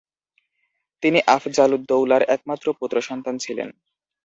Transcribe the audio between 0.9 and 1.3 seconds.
তিনি